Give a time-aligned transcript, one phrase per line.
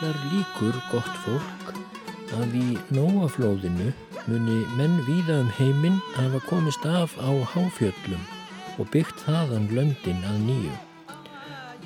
[0.00, 1.72] Miklar líkur gott fólk
[2.32, 3.90] að í nóaflóðinu
[4.30, 8.22] muni menn víða um heiminn hafa komist af á háfjöllum
[8.80, 10.72] og byggt þaðan löndin að nýju.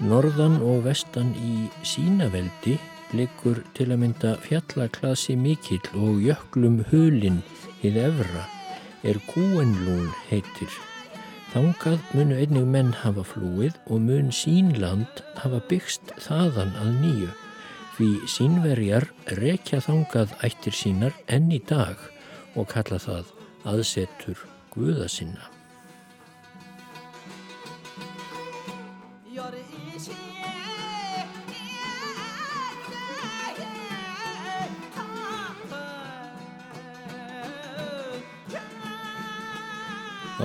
[0.07, 2.79] Norðan og vestan í sínaveldi
[3.19, 7.43] likur til að mynda fjallaklasi mikill og jöklum hulinn
[7.83, 8.47] hið evra
[9.03, 10.71] er kúenlún heitir.
[11.51, 17.39] Þangað munu einnig menn hafa flúið og mun sínland hafa byggst þaðan að nýju
[17.95, 19.05] því sínverjar
[19.39, 22.01] rekja þangað ættir sínar enn í dag
[22.59, 23.31] og kalla það
[23.71, 24.41] aðsetur
[24.75, 25.51] Guða sinna.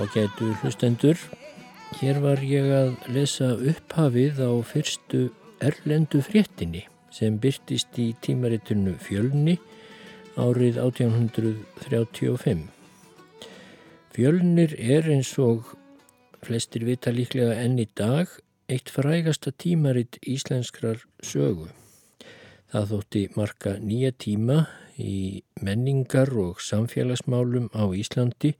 [0.00, 1.18] Ágætu hlustendur,
[1.98, 5.26] hér var ég að lesa upphafið á fyrstu
[5.60, 9.58] erlendu fréttinni sem byrtist í tímaritinu Fjölni
[10.40, 12.68] árið 1835.
[14.14, 15.74] Fjölnir er eins og
[16.44, 18.30] flestir vita líklega enn í dag
[18.70, 21.68] eitt frægasta tímaritt íslenskrar sögu.
[22.70, 24.60] Það þótti marka nýja tíma
[25.00, 28.54] í menningar og samfélagsmálum á Íslandi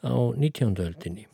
[0.00, 0.80] á 19.
[0.80, 1.26] öldinni.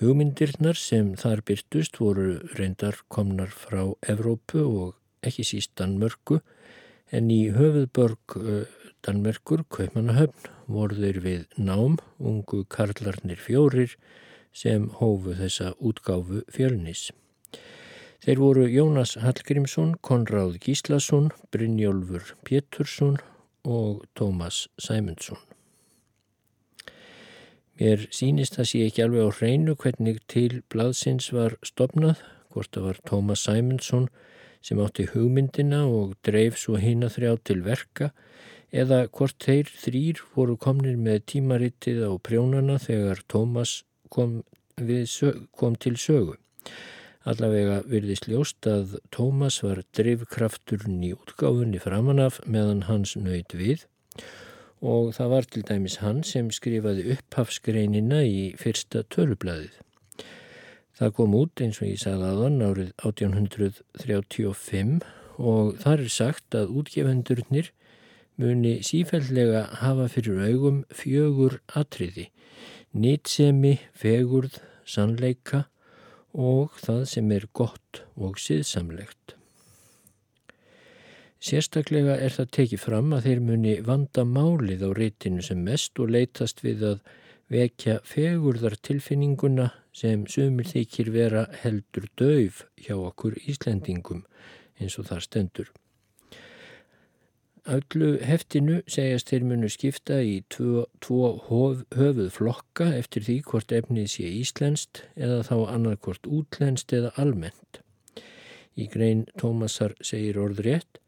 [0.00, 4.96] Hugmyndirnar sem þar byrtust voru reyndar komnar frá Evrópu og
[5.26, 6.40] ekki síst Danmörku
[7.14, 8.38] en í höfuðborg
[9.04, 13.98] Danmerkur, Kaupmannahöfn, voru þeir við nám, ungu karlarnir fjórir
[14.56, 17.10] sem hófu þessa útgáfu fjölnis.
[18.24, 23.18] Þeir voru Jónas Hallgrímsson, Konráð Gíslason, Brynjólfur Pétursson
[23.68, 25.42] og Tómas Sæmundsson.
[27.76, 32.22] Mér sínist að sé ekki alveg á hreinu hvernig til blaðsins var stopnað,
[32.54, 34.08] hvort það var Tómas Sæmundsson
[34.64, 38.10] sem átti hugmyndina og dreif svo hina þrjá til verka
[38.74, 44.40] eða hvort þeir þrýr voru komnir með tímaritið á prjónana þegar Tómas kom,
[45.54, 46.38] kom til sögu.
[47.24, 53.86] Allavega virðist ljóst að Tómas var drifkrafturinn í útgáfunni framanaf meðan hans nöyt við
[54.84, 59.83] og það var til dæmis hann sem skrifaði upphafsgreinina í fyrsta törublaðið.
[60.94, 65.00] Það kom út eins og ég sagði aðan árið 1835
[65.42, 67.70] og þar er sagt að útgefendurnir
[68.38, 72.28] muni sífællega hafa fyrir augum fjögur atriði,
[72.94, 75.64] nýtsemi, fegurð, sannleika
[76.34, 79.34] og það sem er gott og siðsamlegt.
[81.44, 86.14] Sérstaklega er það tekið fram að þeir muni vanda málið á reytinu sem mest og
[86.14, 87.02] leytast við að
[87.54, 94.24] vekja fegurðar tilfinninguna sem sumir þykir vera heldur döf hjá okkur Íslendingum
[94.80, 95.70] eins og þar stendur.
[97.64, 101.60] Öllu heftinu segjast þeir munu skipta í tvo, tvo
[101.96, 107.80] höfuð flokka eftir því hvort efnið sé íslenskt eða þá annarkvort útlenskt eða almennt.
[108.76, 111.00] Í grein Tómasar segir orð rétt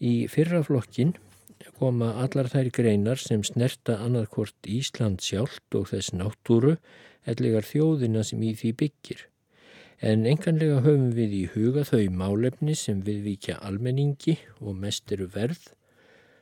[0.00, 1.12] Í fyrra flokkin
[1.80, 6.76] koma allar þær greinar sem snerta annarkvort Ísland sjálft og þess náttúru
[7.28, 9.26] ellegar þjóðina sem í því byggir.
[10.00, 15.60] En enganlega höfum við í huga þau málefni sem viðvíkja almenningi og mest eru verð,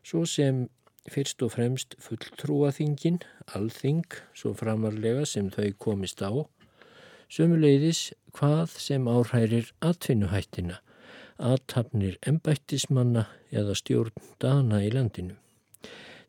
[0.07, 0.69] svo sem
[1.11, 3.19] fyrst og fremst fulltrúaþingin,
[3.57, 4.07] alþing,
[4.37, 6.31] svo framarlega sem þau komist á,
[7.33, 10.79] sömuleiðis hvað sem áhærir atvinnuhættina,
[11.39, 15.37] aðtapnir embættismanna eða stjórn dana í landinu.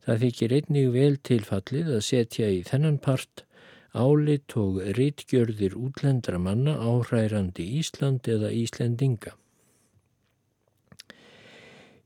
[0.06, 3.44] Það þykir einnig vel tilfallið að setja í þennan part
[3.92, 9.34] álit og rítgjörðir útlendra manna áhærandi Ísland eða Íslendinga.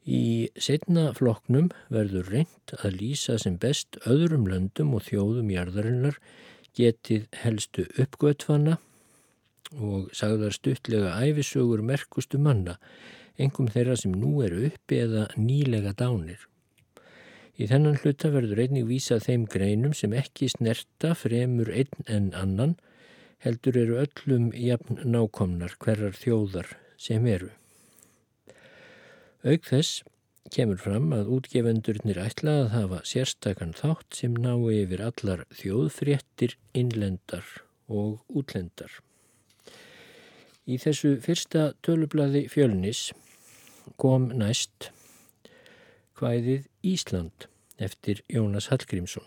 [0.05, 6.19] Í setna floknum verður reynd að lýsa sem best öðrum löndum og þjóðum jarðarinnar
[6.77, 8.77] getið helstu uppgötfanna
[9.73, 12.79] og sagðar stuttlega æfisögur merkustu manna,
[13.39, 16.43] engum þeirra sem nú eru uppi eða nýlega dánir.
[17.55, 22.75] Í þennan hluta verður einnig vísað þeim greinum sem ekki snerta fremur einn en annan,
[23.45, 27.53] heldur eru öllum jafn nákomnar hverjar þjóðar sem eru.
[29.45, 30.03] Aug þess
[30.55, 37.47] kemur fram að útgefendurnir ætla að hafa sérstakann þátt sem ná yfir allar þjóðfréttir, innlendar
[37.89, 38.91] og útlendar.
[40.65, 43.11] Í þessu fyrsta tölublaði fjölnis
[44.01, 44.89] kom næst
[46.17, 49.27] hvæðið Ísland eftir Jónas Hallgrímsson.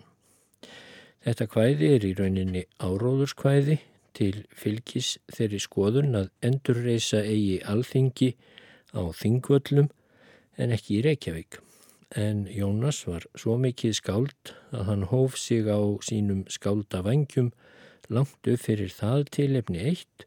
[1.21, 3.77] Þetta hvæði er í rauninni áróðurskvæði
[4.17, 8.31] til fylgis þeirri skoðun að endurreisa eigi alþingi
[8.97, 9.91] á Þingvöllum
[10.57, 11.59] en ekki í Reykjavík.
[12.17, 17.51] En Jónas var svo mikið skáld að hann hóf sig á sínum skáldavangjum
[18.09, 20.25] langt upp fyrir það tilefni eitt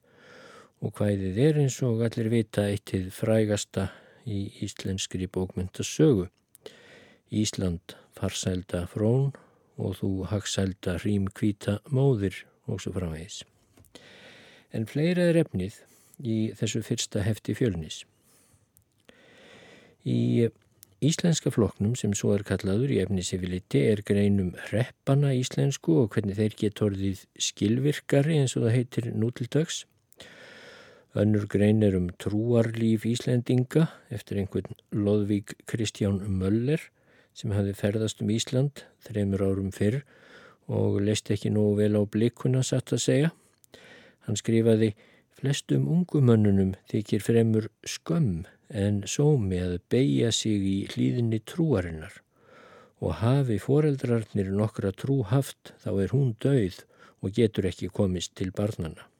[0.80, 3.90] og hvæðið er eins og allir vita eittið frægasta
[4.24, 6.28] í íslenskri bókmyndasögu.
[7.30, 9.30] Ísland farsælda frón
[9.80, 13.42] og þú hagsælda hrým kvíta móðir og svo framvegis.
[14.72, 15.80] En fleira er efnið
[16.20, 18.04] í þessu fyrsta hefti fjölnis.
[20.04, 20.48] Í
[21.04, 26.56] íslenska floknum sem svo er kallaður í efnisifiliti er greinum hreppana íslensku og hvernig þeir
[26.62, 29.84] geta orðið skilvirkari eins og það heitir nútildags.
[31.10, 36.84] Önnur grein er um trúarlíf Íslendinga eftir einhvern Lóðvík Kristján Möller
[37.34, 40.04] sem hafi ferðast um Ísland þreymur árum fyrr
[40.70, 43.32] og leist ekki nógu vel á blikuna satt að segja.
[44.22, 44.92] Hann skrifaði
[45.34, 52.20] Flestum ungumönnunum þykir fremur skömm en sómi að beigja sig í hlýðinni trúarinnar
[53.02, 56.84] og hafi foreldrarnir nokkra trú haft þá er hún dauð
[57.18, 59.10] og getur ekki komist til barnana.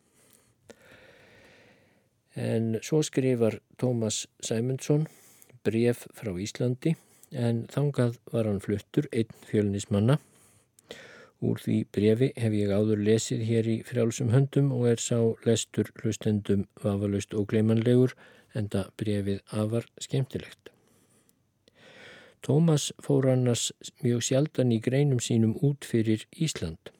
[2.40, 5.06] En svo skrifar Tómas Sæmundsson
[5.64, 6.96] bref frá Íslandi
[7.36, 10.16] en þangað var hann fluttur einn fjölnismanna
[11.40, 15.16] Úr því brefi hef ég áður lesið hér í frjálsum höndum og er sá
[15.46, 18.12] lestur hlustendum vafalust og gleimanlegur
[18.52, 20.68] en það brefið afar skemmtilegt.
[22.44, 23.70] Tómas fór annars
[24.04, 26.92] mjög sjaldan í greinum sínum út fyrir Ísland.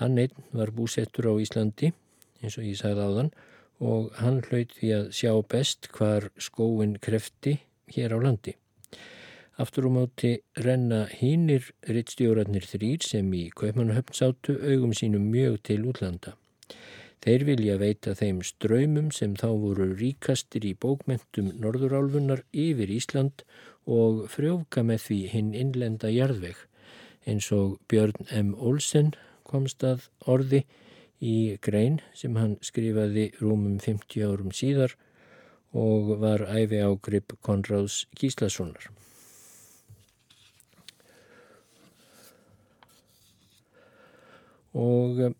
[0.00, 1.92] Hann einn var búsettur á Íslandi,
[2.40, 3.32] eins og ég sagði á þann,
[3.80, 7.58] og hann hlaut því að sjá best hvar skóin krefti
[7.94, 8.54] hér á landi.
[9.60, 15.82] Aftur og máti renna hínir rittstjórarnir þrýr sem í Kaupmannahöfn sátu augum sínum mjög til
[15.90, 16.36] útlanda.
[17.20, 23.44] Þeir vilja veita þeim ströymum sem þá voru ríkastir í bókmentum Norðurálfunar yfir Ísland
[23.84, 26.64] og frjóka með því hinn innlenda jarðveg
[27.28, 28.54] eins og Björn M.
[28.56, 29.12] Olsen
[29.44, 30.64] komst að orði
[31.20, 34.96] í grein sem hann skrifaði rúmum 50 árum síðar
[35.76, 38.90] og var æfi ágrip Konráðs Gíslassonar.
[44.74, 45.34] og eh,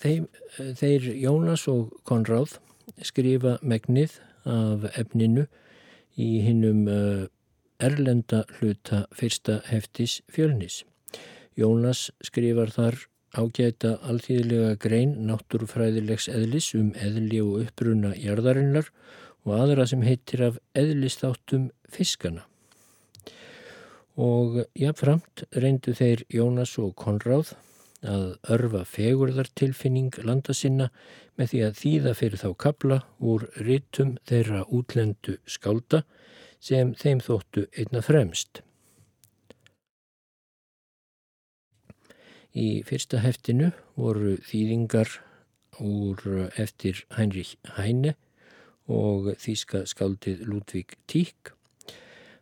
[0.00, 2.58] þeim, eh, þeir Jónas og Konráð
[3.06, 5.46] skrifa megnið af efninu
[6.20, 7.28] í hinnum eh,
[7.80, 10.84] erlenda hluta fyrsta heftis fjölnis.
[11.56, 12.98] Jónas skrifar þar
[13.36, 18.90] ágæta alþýðilega grein náttúrufræðilegs eðlis um eðli og uppbruna jarðarinnar
[19.46, 22.46] og aðra sem heitir af eðlistáttum fiskana.
[24.20, 27.54] Og jáfnframt reyndu þeir Jónas og Konráð
[28.00, 30.88] að örfa fegurðartilfinning landa sinna
[31.38, 36.02] með því að þýða fyrir þá kabla úr rítum þeirra útlendu skálda
[36.60, 38.62] sem þeim þóttu einna fremst.
[42.50, 45.12] Í fyrsta heftinu voru þýðingar
[45.78, 48.16] úr eftir Heinrich Heine
[48.90, 51.52] og þýska skáldið Ludvík Tík.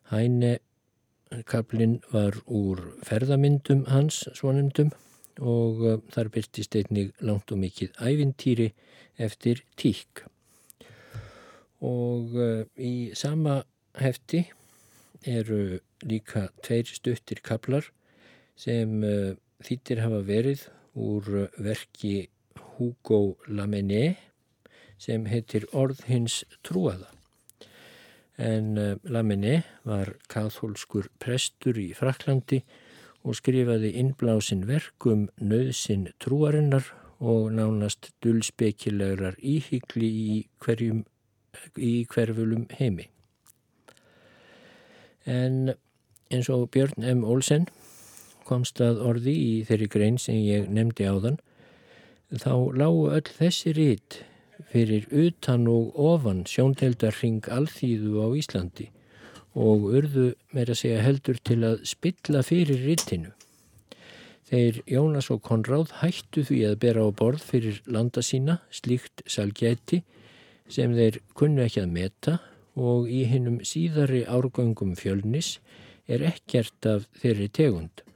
[0.09, 0.59] Heine
[1.45, 4.95] kaplinn var úr ferðamyndum hans svonumdum
[5.39, 8.71] og uh, þar byrtist einnig langt og mikið ævintýri
[9.21, 10.25] eftir tík.
[11.85, 12.33] Og
[12.75, 13.61] í sama
[14.01, 14.41] hefti
[15.29, 17.87] eru líka tveir stuttir kaplar
[18.59, 19.05] sem
[19.65, 20.67] þýttir hafa verið
[20.99, 22.29] úr verki
[22.79, 24.19] Hugo Lamennais
[24.99, 27.11] sem heitir Orð hins trúaða.
[28.39, 32.63] En Lamennais var katholskur prestur í Fraklandi
[33.27, 36.87] og skrifaði innblásin verkum nöðsin trúarinnar
[37.19, 41.03] og nánast dullspekilegar íhyggli í, hverjum,
[41.75, 43.09] í hverfulum heimi.
[45.27, 45.75] En
[46.31, 47.25] eins og Björn M.
[47.27, 47.67] Olsen
[48.49, 51.39] komst að orði í þeirri grein sem ég nefndi á þann,
[52.33, 54.23] þá lágu öll þessi rít
[54.73, 58.89] fyrir utan og ofan sjóndeldarring alþýðu á Íslandi
[59.59, 63.33] og urðu meira segja heldur til að spilla fyrir rittinu.
[64.49, 70.03] Þeir Jónas og Konráð hættu því að bera á borð fyrir landa sína slíkt salgæti
[70.73, 72.39] sem þeir kunnu ekki að meta
[72.79, 75.59] og í hinnum síðari árgöngum fjölnis
[76.09, 78.08] er ekkert af þeirri tegund.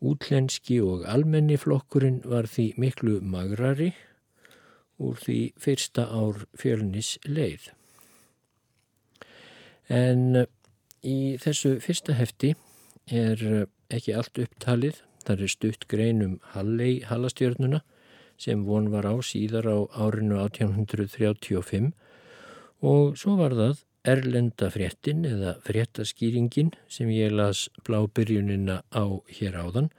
[0.00, 3.92] Útlenski og almenni flokkurinn var því miklu magrari
[4.98, 7.72] úr því fyrsta ár fjölnis leið.
[9.88, 10.46] En
[11.06, 12.56] Í þessu fyrsta hefti
[13.06, 17.84] er eh, ekki allt upptalið, þar er stutt grein um Hallei Hallastjörnuna
[18.38, 21.92] sem von var á síðar á árinu 1835
[22.82, 29.04] Og svo var það erlenda fréttin eða fréttaskýringin sem ég las blábyrjunina á
[29.38, 29.90] hér áðan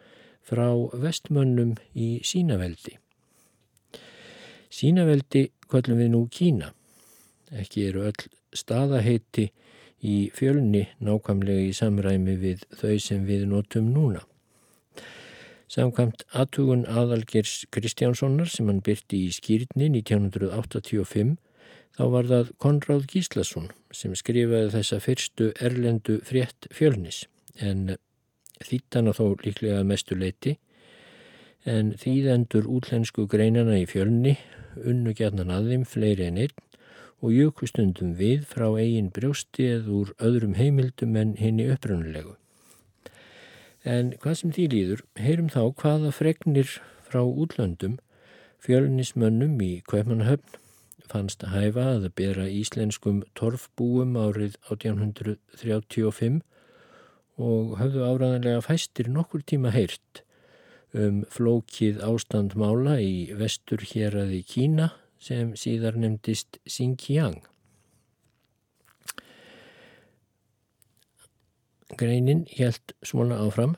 [0.50, 0.68] frá
[1.04, 2.98] vestmönnum í sínaveldi.
[4.70, 6.74] Sínaveldi kvöllum við nú Kína.
[7.54, 9.50] Ekki eru öll staðaheiti
[10.06, 14.24] í fjölni nákvæmlega í samræmi við þau sem við notum núna.
[15.70, 21.36] Samkvæmt aðtugun aðalgers Kristjánssonar sem hann byrti í skýrni 1985
[22.00, 27.26] þá var það Konráð Gíslason sem skrifaði þessa fyrstu erlendu frétt fjölnis
[27.60, 27.98] en
[28.64, 30.54] þýttana þó líklega mestu leiti
[31.68, 34.38] en þýðendur útlensku greinana í fjölni
[34.80, 36.56] unnu gætnan aðeim fleiri en einn
[37.20, 42.38] og jökustundum við frá eigin brjósti eða úr öðrum heimildum en henni upprönnulegu.
[43.84, 48.00] En hvað sem því líður, heyrum þá hvaða fregnir frá útlöndum
[48.64, 50.64] fjölnismönnum í Kveipmannahöfn
[51.08, 56.42] fannst hæfa að bera íslenskum torfbúum árið 1835
[57.40, 60.24] og höfðu áraðanlega fæstir nokkur tíma heyrt
[60.98, 64.92] um flókið ástandmála í vestur hér aði Kína
[65.22, 67.42] sem síðar nefndist Xinjiang.
[72.00, 73.76] Greinin helt svona áfram.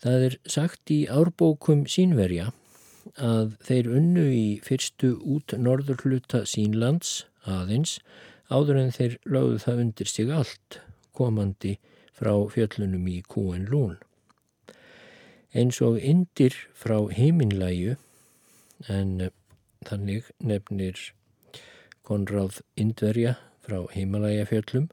[0.00, 2.50] Það er sagt í árbókum sínverja
[3.20, 7.98] að þeir unnu í fyrstu út norðurluta sínlands aðeins
[8.50, 10.80] áður en þeir lögðu það undir sig allt
[11.16, 11.76] komandi
[12.16, 13.98] frá fjöllunum í Kúen Lún.
[15.52, 17.96] Eins og indir frá heiminlæju
[18.88, 19.30] en
[19.88, 20.98] Þannig nefnir
[22.04, 24.90] Konráð Indverja frá heimalægafjöllum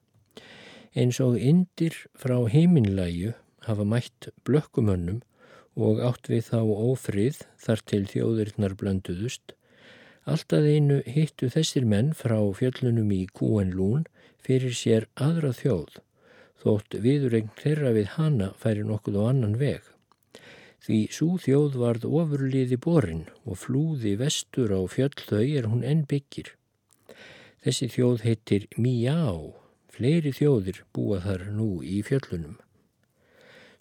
[0.97, 3.33] eins og indir frá heiminlæju
[3.67, 5.19] hafa mætt blökkumönnum
[5.77, 9.53] og átt við þá ófrið þar til þjóðurinnar blönduðust.
[10.27, 14.09] Alltaf einu hittu þessir menn frá fjöllunum í Kúenlún
[14.43, 16.01] fyrir sér aðra þjóð
[16.63, 19.83] þótt viðurregn þeirra við hana færi nokkuð á annan veg.
[20.83, 26.05] Því svo þjóð varð ofurliði borin og flúði vestur á fjöll þau er hún enn
[26.09, 26.53] byggir.
[27.63, 29.17] Þessi þjóð heitir Mijá,
[29.91, 32.57] fleiri þjóðir búa þar nú í fjöllunum.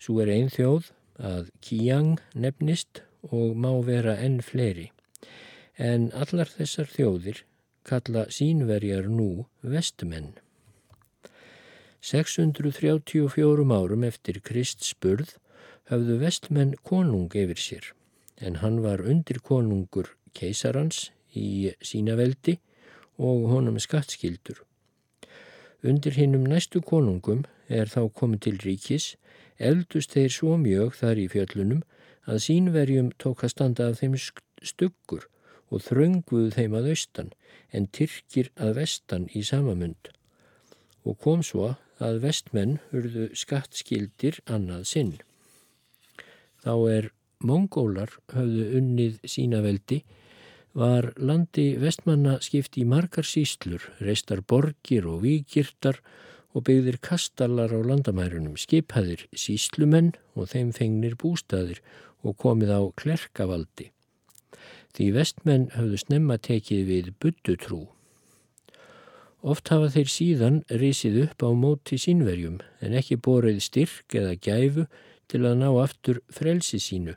[0.03, 4.91] Svo er ein þjóð að Kíang nefnist og má vera enn fleiri.
[5.77, 7.43] En allar þessar þjóðir
[7.87, 10.35] kalla sínverjar nú vestumenn.
[12.07, 15.37] 634 árum eftir Krist spurð
[15.91, 17.93] höfðu vestmenn konung yfir sér
[18.37, 22.59] en hann var undir konungur keisarans í sína veldi
[23.17, 24.61] og honum skattskildur.
[25.87, 29.15] Undir hinnum næstu konungum er þá komið til ríkis,
[29.59, 31.83] eldust þeir svo mjög þar í fjöllunum
[32.27, 35.27] að sínverjum tók að standa af þeim stuggur
[35.71, 37.33] og þrönguðu þeim að austan
[37.75, 40.13] en tyrkir að vestan í samamund
[41.07, 45.13] og kom svo að vestmenn urðu skattskildir annað sinn.
[46.63, 47.11] Þá er
[47.47, 50.03] mongólar höfðu unnið sína veldi
[50.77, 56.03] var landi vestmanna skipt í margar síslur, reistar borgir og víkirtar
[56.57, 61.83] og byggðir kastallar á landamærunum, skipaðir síslumenn og þeim fengnir bústaðir
[62.25, 63.91] og komið á klerkavaldi.
[64.97, 67.83] Því vestmenn höfðu snemma tekið við buddutrú.
[69.45, 74.87] Oft hafa þeir síðan risið upp á móti sínverjum en ekki borið styrk eða gæfu
[75.29, 77.15] til að ná aftur frelsi sínu,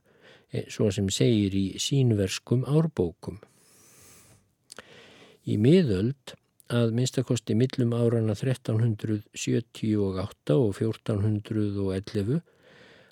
[0.51, 3.39] eh, svo sem segir í sínverskum árbókum.
[5.47, 6.35] Í miðöld
[6.69, 12.41] að minnstakosti millum árana 1378 og 1411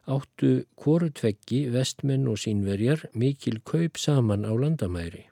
[0.08, 5.26] áttu kvorutveggi vestmenn og sínverjar mikil kaup saman á landamæri.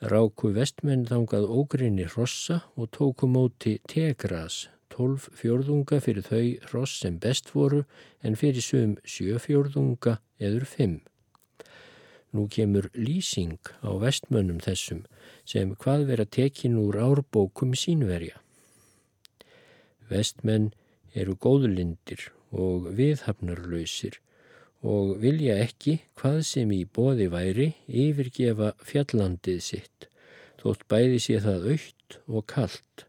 [0.00, 4.68] Ráku vestmenn þangað ógrinni rossa og tóku móti tegras
[4.98, 7.84] tólf fjörðunga fyrir þau hross sem best voru
[8.22, 10.98] en fyrir sum sjö fjörðunga eður fimm.
[12.32, 15.04] Nú kemur lýsing á vestmönnum þessum
[15.48, 18.36] sem hvað vera tekin úr árbókum sínverja.
[20.08, 20.72] Vestmenn
[21.14, 24.20] eru góðlindir og viðhafnarlausir
[24.84, 30.08] og vilja ekki hvað sem í bóði væri yfirgefa fjallandið sitt,
[30.60, 33.06] þótt bæði sé það aukt og kallt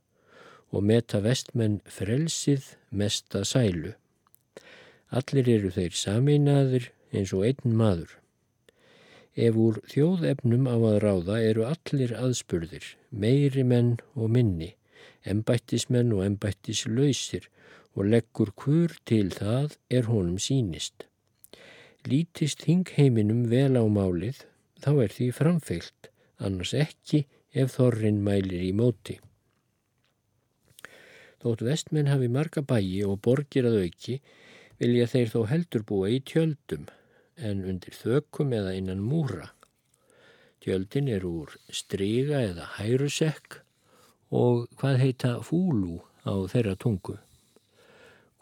[0.72, 3.94] og meta vestmenn frelsið mesta sælu.
[5.10, 8.19] Allir eru þeir sameinaður eins og einn maður.
[9.40, 14.74] Ef úr þjóðefnum á að ráða eru allir aðspurðir, meiri menn og minni,
[15.24, 17.48] embættismenn og embættislausir
[17.96, 21.08] og leggur hver til það er honum sínist.
[22.04, 24.44] Lítist hingheiminum vel á málið,
[24.84, 26.12] þá er því framfeilt,
[26.44, 27.24] annars ekki
[27.56, 29.22] ef þorrin mælir í móti.
[31.40, 34.20] Þótt vestmenn hafi marga bæi og borgir að auki
[34.84, 36.90] vilja þeir þó heldur búa í tjöldum
[37.40, 39.50] en undir þökum eða innan múra.
[40.60, 43.62] Tjöldin er úr stryga eða hærusekk
[44.30, 47.16] og hvað heita fúlú á þeirra tungu.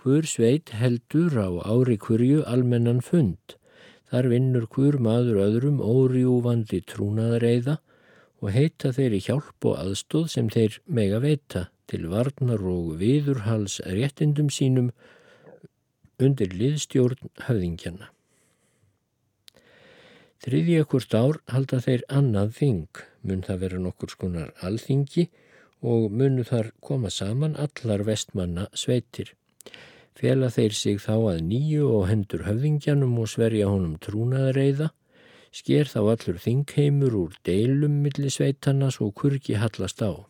[0.01, 3.55] Hver sveit heldur á ári hverju almennan fund.
[4.07, 7.77] Þar vinnur hver maður öðrum órjúvandi trúnaðareiða
[8.41, 14.51] og heita þeirri hjálp og aðstóð sem þeir mega veita til varnar og viðurhals réttindum
[14.53, 14.91] sínum
[16.23, 18.11] undir liðstjórn höfðingjana.
[20.45, 25.25] Þriði ekkurt ár halda þeir annað þing, mun það vera nokkur skonar alþingi
[25.81, 29.33] og munu þar koma saman allar vestmanna sveitir.
[30.17, 34.91] Fela þeir sig þá að nýju og hendur höfðingjanum og sverja honum trúnaðreiða,
[35.53, 40.25] sker þá allur þingheimur úr deilum millisveitana svo kurki hallast á.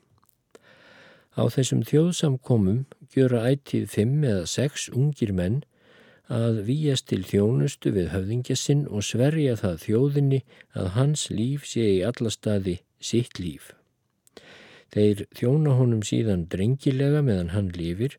[1.35, 5.61] Á þessum þjóðsamkomum gjöra ætið fimm eða sex ungir menn
[6.27, 10.39] að víjast til þjónustu við höfðingasinn og sverja það þjóðinni
[10.75, 13.71] að hans líf sé í alla staði sitt líf.
[14.91, 18.17] Þeir þjóna honum síðan drengilega meðan hann lifir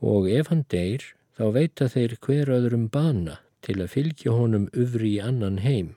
[0.00, 1.04] og ef hann deyr
[1.36, 5.94] þá veita þeir hver öðrum bana til að fylgja honum ufri í annan heim.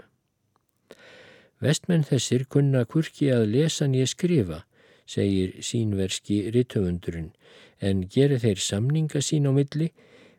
[1.63, 4.63] Vestmenn þessir kunna kurki að lesa nýja skrifa,
[5.08, 7.32] segir sínverski rittöfundurinn,
[7.80, 9.91] en gerir þeir samninga sín á milli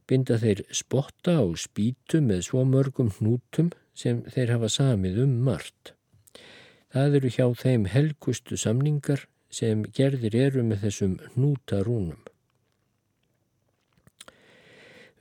[0.09, 5.95] binda þeir spotta á spítu með svo mörgum hnútum sem þeir hafa samið um margt.
[6.95, 12.21] Það eru hjá þeim helgustu samningar sem gerðir eru með þessum hnútarúnum.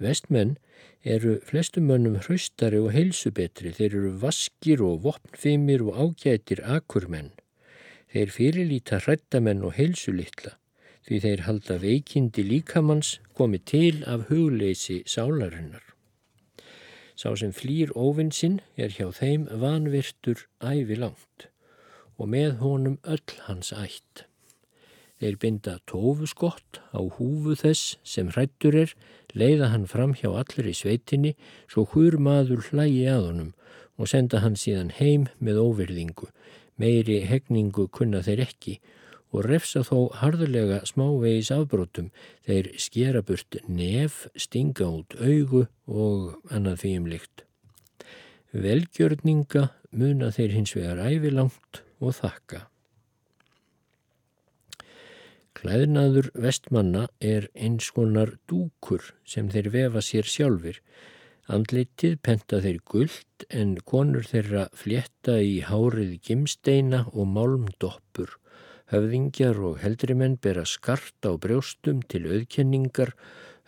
[0.01, 0.57] Vestmenn
[1.05, 7.31] eru flestum mönnum hraustari og heilsubetri, þeir eru vaskir og vopnfimir og ágætir akurmenn.
[8.11, 10.55] Þeir fyrirlíta hrættamenn og heilsulittla
[11.05, 15.83] því þeir halda veikindi líkamanns komi til af hugleysi sálarinnar.
[17.15, 21.49] Sá sem flýr óvinsinn er hjá þeim vanvirtur ævi langt
[22.17, 24.25] og með honum öll hans ætt.
[25.21, 28.91] Þeir binda tófuskott á húfu þess sem hrættur er,
[29.31, 31.35] leiða hann fram hjá allir í sveitinni
[31.71, 33.53] svo hver maður hlægi að honum
[33.95, 36.27] og senda hann síðan heim með óverðingu.
[36.75, 38.79] Meiri hegningu kunna þeir ekki
[39.35, 42.11] og refsa þó harðulega smávegis afbrótum
[42.47, 47.43] þeir skera burt nef, stinga út augu og annað því um lykt.
[48.55, 52.61] Velgjörninga muna þeir hins vegar ævilangt og þakka.
[55.55, 60.79] Klæðnaður vestmanna er eins konar dúkur sem þeir vefa sér sjálfur.
[61.51, 68.35] Andleitið penta þeir gullt en konur þeirra flétta í hárið gimsteina og málmdoppur
[68.93, 73.15] Höfðingjar og heldrimenn bera skart á brjóstum til auðkenningar,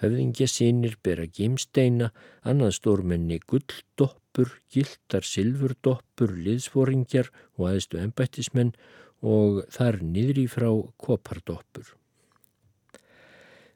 [0.04, 2.12] höfðingjasínir bera gimsteina,
[2.46, 8.76] annað stórmenni gulldoppur, gildar silfurdoppur, liðsforingjar og aðstu ennbættismenn
[9.26, 10.70] og þar niðri frá
[11.02, 11.96] kopardoppur.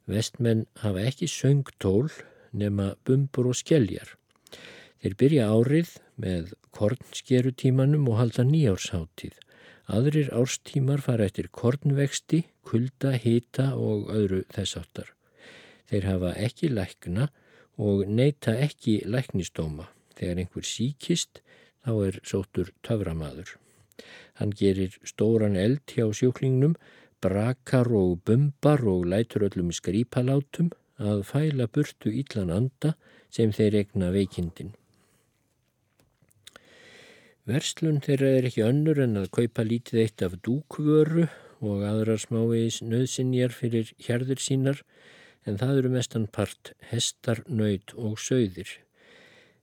[0.06, 2.12] Vestmenn hafa ekki söngtól
[2.54, 4.18] nema bumbur og skelljar.
[5.02, 9.34] Þeir byrja árið með kornskerutímanum og halda nýjársháttíð.
[9.92, 15.10] Aðrir árstímar fara eftir kornvexti, kulda, hita og öðru þessáttar.
[15.92, 17.28] Þeir hafa ekki lækna
[17.76, 19.90] og neyta ekki læknistóma.
[20.16, 21.42] Þegar einhver síkist
[21.84, 23.58] þá er sóttur töframaður.
[24.40, 26.78] Hann gerir stóran eld hjá sjúklingnum,
[27.22, 32.96] brakar og bumbar og lætur öllum skrípalátum að fæla burtu íllan anda
[33.34, 34.72] sem þeir egna veikindin.
[37.52, 41.26] Verslun þeirra er ekki önnur en að kaupa lítið eitt af dúkvöru
[41.60, 44.80] og aðrar smávegis nöðsinjar fyrir hjarður sínar
[45.50, 48.72] en það eru mestan part hestar, nöyt og sögðir.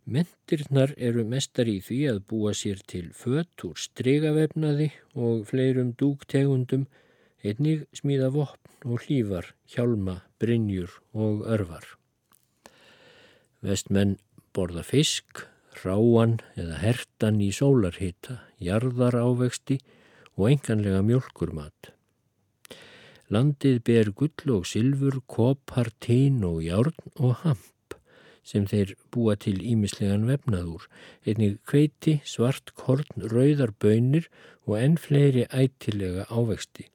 [0.04, 6.88] Mentirnar eru mestar í því að búa sér til fött úr strigavefnaði og fleirum dúktegundum,
[7.40, 11.94] einnig smíða vopn og hlýfar, hjálma, brinjur og örvar.
[13.64, 14.18] Vestmenn
[14.52, 15.46] borða fisk,
[15.84, 19.78] ráan eða hertan í sólarhita, jarðar ávexti
[20.38, 21.92] og enganlega mjölkurmat.
[23.28, 27.96] Landið ber gull og silfur, kopar, tín og járn og hamp
[28.48, 30.86] sem þeir búa til ímislegan vefnaður,
[31.28, 34.30] einnig kveiti, svart korn, rauðar bönir
[34.64, 36.88] og enn fleiri ætilega ávexti.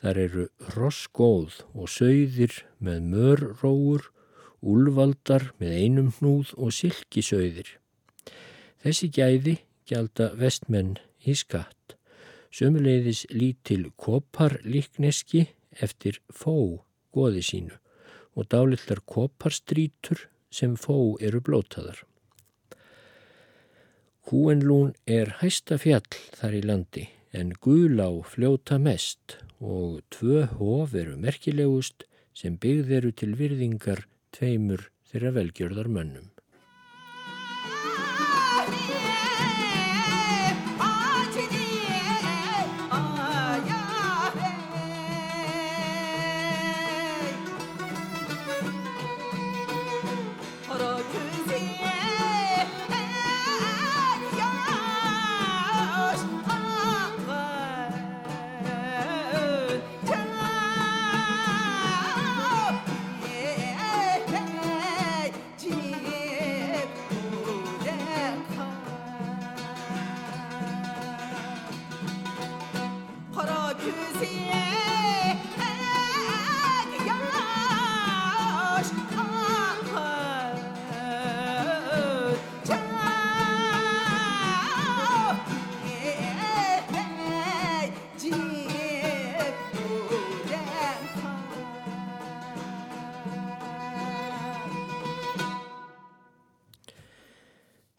[0.00, 4.08] Þar eru roskóð og sögðir með mörróur,
[4.64, 7.76] úlvaldar með einum hnúð og silkisauðir.
[8.86, 9.52] Þessi gæði
[9.90, 10.92] gjalda vestmenn
[11.26, 11.96] í skatt.
[12.54, 15.40] Sömuleiðis lítil koparlikneski
[15.82, 17.74] eftir fó goði sínu
[18.38, 21.98] og dálitlar koparstrítur sem fó eru blótaðar.
[24.30, 26.06] Húenlún er hæsta fjall
[26.38, 32.06] þar í landi en Guðlá fljóta mest og tvö hof eru merkilegust
[32.38, 36.35] sem byggð eru til virðingar tveimur þeirra velgjörðar mönnum.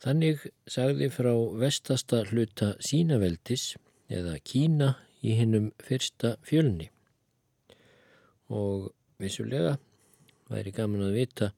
[0.08, 3.74] Þannig sagði frá vestasta hluta sínaveldis
[4.08, 6.88] eða Kína í hinnum fyrsta fjölni
[8.48, 8.86] og
[9.20, 9.74] vissulega
[10.48, 11.50] væri gaman að vita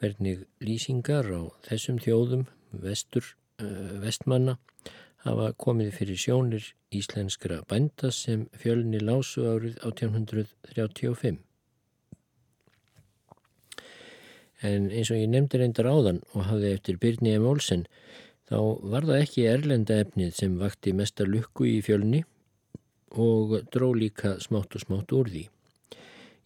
[0.00, 2.46] hvernig lýsingar á þessum þjóðum
[2.80, 3.28] vestur,
[3.60, 4.56] uh, vestmanna
[5.26, 11.44] hafa komið fyrir sjónir íslenskra bænda sem fjölni lásu árið 1835.
[14.64, 17.44] en eins og ég nefndi reyndar áðan og hafði eftir Byrni M.
[17.50, 17.82] Olsen
[18.48, 18.58] þá
[18.92, 22.20] var það ekki erlenda efnið sem vakti mesta lukku í fjölni
[23.16, 25.44] og dró líka smátt og smátt úr því.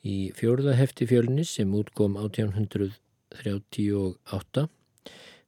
[0.07, 4.69] Í fjórða hefti fjölni sem útgóm 1838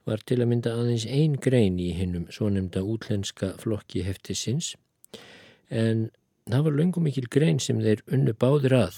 [0.08, 4.76] var til að mynda aðeins ein grein í hinnum svo nefnda útlenska flokki heftisins
[5.70, 6.10] en
[6.50, 8.94] það var löngum mikil grein sem þeir unnu báðir að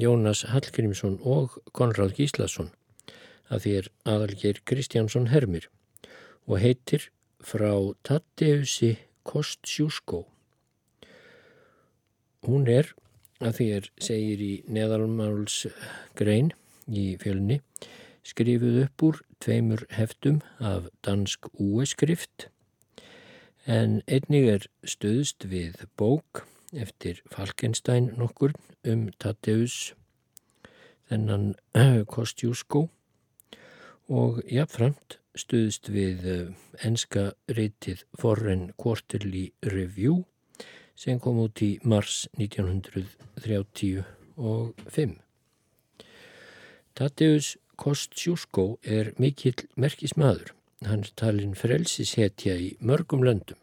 [0.00, 2.70] Jónas Hallgrímsson og Konráð Gíslason
[3.52, 5.68] að því er aðalgeir Kristjánsson Hermir
[6.46, 7.08] og heitir
[7.44, 7.72] frá
[8.06, 10.24] Tatteusi Kostsjúskó.
[12.44, 12.90] Hún er,
[13.40, 16.52] að því er segir í neðalmálsgrein
[16.88, 17.60] í fjölni,
[18.24, 22.48] skrifuð upp úr tveimur heftum af dansk úeskrift
[23.64, 28.52] en einnig er stuðst við bók eftir Falkenstein nokkur
[28.84, 29.94] um Tatteus
[31.08, 31.54] þennan
[32.14, 32.88] Kostjúskó
[34.08, 40.24] og jafnframt stuðst við enska reytið Foreign Quarterly Review
[40.94, 45.18] sem kom út í mars 1935.
[46.94, 50.54] Tadeus Kostsjúskó er mikill merkismadur.
[50.86, 53.58] Hann talin frelsishetja í mörgum löndum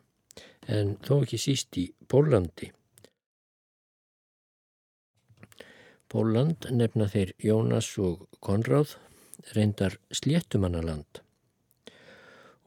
[0.67, 2.71] en þó ekki síst í Pólandi.
[6.11, 8.97] Póland nefna þeir Jónas og Konráð
[9.55, 11.21] reyndar sléttumannaland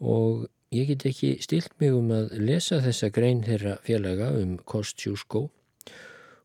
[0.04, 5.46] og ég get ekki stilt mig um að lesa þessa grein þeirra félaga um Kostjúskó.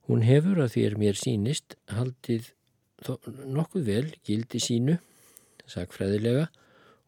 [0.05, 2.51] Hún hefur að því er mér sínist haldið
[3.49, 4.99] nokkuð vel gildi sínu,
[5.69, 6.49] sagfræðilega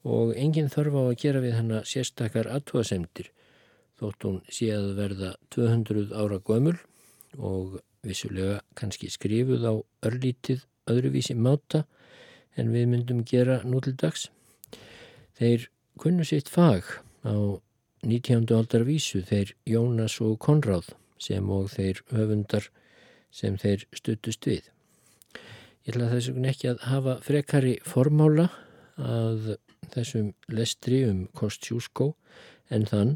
[0.08, 3.30] og enginn þarf á að gera við hana sérstakar aðtóasemdir
[4.02, 6.78] þótt hún sé að verða 200 ára gömul
[7.38, 9.74] og vissulega kannski skrifuð á
[10.10, 11.84] örlítið öðruvísi máta
[12.58, 14.28] en við myndum gera nú til dags.
[15.38, 15.70] Þeir
[16.02, 16.88] kunnu sitt fag
[17.24, 17.36] á
[18.04, 18.50] 19.
[18.58, 22.70] aldar vísu þeir Jónas og Konráð sem og þeir höfundar
[23.32, 24.64] sem þeir stuttust við.
[25.86, 28.50] Ég ætla þess vegna ekki að hafa frekari formála
[29.02, 29.56] að
[29.94, 32.12] þessum lestri um Kostjúskó
[32.70, 33.16] en þann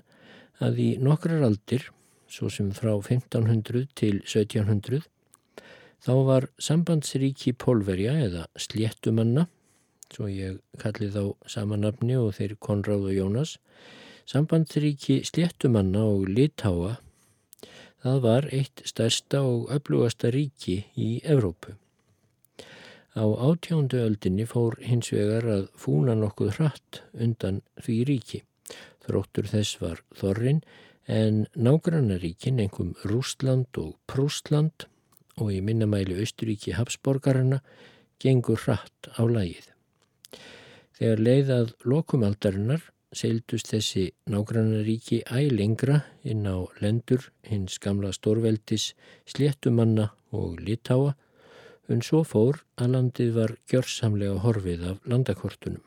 [0.63, 1.89] að í nokkrar aldir,
[2.32, 5.04] svo sem frá 1500 til 1700,
[6.03, 9.47] Þá var sambandsríki Pólverja eða Sléttumanna,
[10.12, 13.55] svo ég kalli þá samanabni og þeir Konráð og Jónas,
[14.29, 16.97] sambandsríki Sléttumanna og Litáa,
[18.05, 21.73] það var eitt stærsta og öflugasta ríki í Evrópu.
[23.15, 28.41] Á átjándu öldinni fór hins vegar að fúna nokkuð hratt undan því ríki.
[29.05, 30.60] Þróttur þess var Þorrin
[31.08, 34.89] en nágrannaríkin, engum Rústland og Prústland,
[35.41, 37.62] og í minnamæli Austuríki Habsborgarana
[38.21, 39.71] gengur hratt á lægið.
[40.95, 48.93] Þegar leiðað lokumaldarinnar seildust þessi nágrannaríki æg lengra inn á lendur hins gamla stórveldis
[49.28, 51.13] sléttumanna og litáa
[51.91, 55.84] en svo fór að landið var gjörsamlega horfið af landakortunum.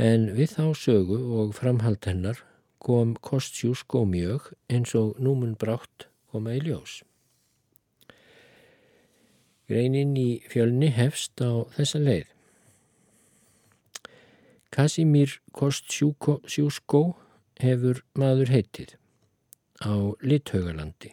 [0.00, 2.40] En við þá sögu og framhald hennar
[2.82, 7.02] kom Kostjús gómjög eins og númun brátt koma í ljós.
[9.74, 12.28] Greinin í fjölni hefst á þessa leið.
[14.70, 17.00] Kasimír Kostjúsko
[17.58, 18.92] hefur maður heitið
[19.82, 21.10] á Lithaugalandi.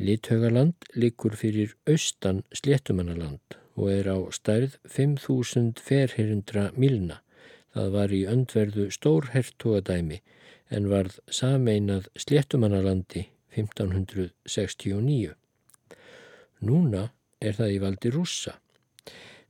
[0.00, 7.20] Lithaugaland likur fyrir austan sléttumannaland og er á stærð 5.000 ferhyrndra milna.
[7.76, 10.22] Það var í öndverðu stórhertogadæmi
[10.72, 15.39] en varð sameinað sléttumannalandi 1569.
[16.60, 18.56] Núna er það í valdi rússa.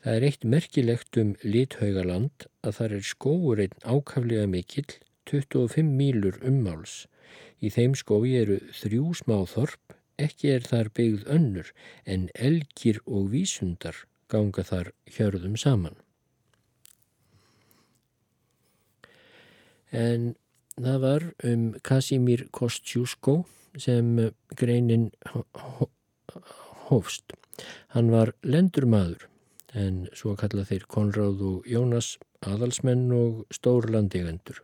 [0.01, 4.89] Það er eitt merkilegt um Lithaugaland að þar er skóur einn ákaflega mikill
[5.29, 7.05] 25 mílur ummáls.
[7.61, 11.69] Í þeim skói eru þrjú smáþorp Ekki er þar byggð önnur
[12.05, 15.97] en elgir og vísundar ganga þar hjörðum saman.
[19.91, 20.35] En
[20.77, 23.41] það var um Kasimir Kostjúsko
[23.81, 24.13] sem
[24.61, 25.09] greinin
[26.91, 27.35] hófst.
[27.95, 29.27] Hann var lendurmaður
[29.77, 34.61] en svo kalla þeir Konráð og Jónas aðalsmenn og stórlandigendur.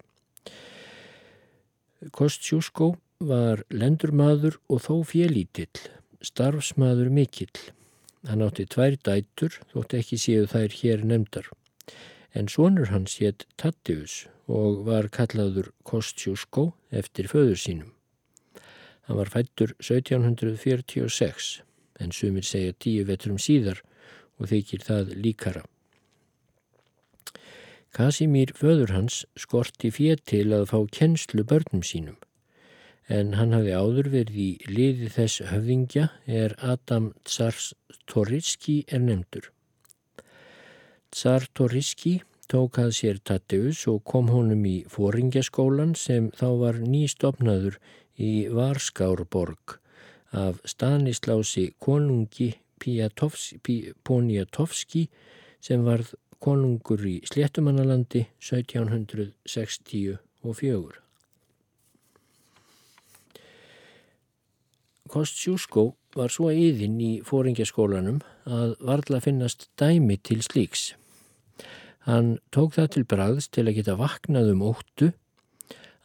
[2.13, 5.73] Kostjúsko var lendurmaður og þó félítill,
[6.21, 7.63] starfsmaður mikill.
[8.27, 11.49] Hann átti tvær dætur, þótt ekki séu þær hér nefndar.
[12.37, 17.93] En sonur hans hétt Tattius og var kallaður Kostjúsko eftir föður sínum.
[19.07, 21.63] Hann var fættur 1746,
[22.01, 23.83] en sumir segja tíu vetrum síðar
[24.37, 25.65] og þykir það líkara.
[27.97, 32.19] Kasimír föður hans skorti fér til að fá kennslu börnum sínum
[33.09, 39.51] en hann hafði áður verið í liði þess höfðingja er Adam Tsartoriski er nefndur.
[41.15, 42.19] Tsartoriski
[42.51, 47.79] tók að sér Tatteus og kom honum í fóringjaskólan sem þá var nýstofnaður
[48.19, 49.79] í Varskárborg
[50.33, 52.55] af Stanislási konungi
[54.05, 55.09] Poniatovski
[55.61, 61.01] sem varð konungur í Sléttumannalandi 1764.
[65.07, 70.95] Kostjúsko var svo íðinn í fóringjaskólanum að varðla finnast dæmi til slíks.
[72.07, 75.11] Hann tók það til bræðs til að geta vaknað um óttu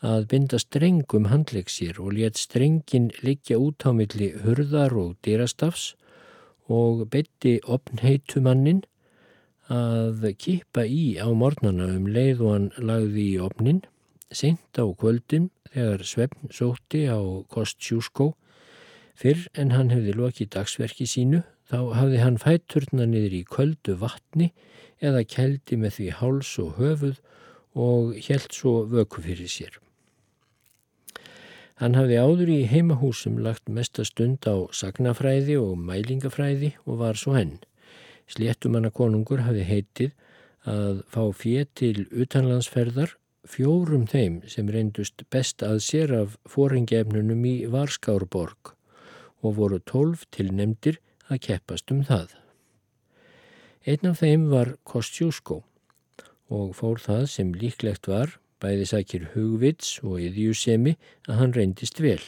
[0.01, 5.93] að binda strengum handlegsir og let strengin liggja út á milli hurðar og dýrastafs
[6.71, 8.81] og beti opnheitumannin
[9.71, 13.83] að kippa í á mornana um leið og hann lagði í opnin,
[14.31, 18.33] seint á kvöldin þegar svefn sótti á Kostjúsko
[19.21, 24.49] Fyrr en hann hefði lokið dagsverki sínu þá hafði hann fætturna niður í köldu vatni
[24.97, 27.19] eða keldi með því háls og höfuð
[27.77, 29.77] og helt svo vöku fyrir sér.
[31.79, 37.37] Hann hafði áður í heimahúsum lagt mesta stund á sagnafræði og mælingafræði og var svo
[37.37, 37.59] henn.
[38.31, 40.11] Sléttumanna konungur hafði heitið
[40.69, 43.15] að fá fér til utanlandsferðar
[43.47, 48.75] fjórum þeim sem reyndust best að sér af fóringefnunum í Varskárborg
[49.41, 52.35] og voru tólf tilnemdir að keppast um það.
[53.89, 55.63] Einn af þeim var Kostjúsko
[56.53, 60.95] og fór það sem líklegt var, bæði sækir hugvits og yðjusemi
[61.27, 62.21] að hann reyndist vel.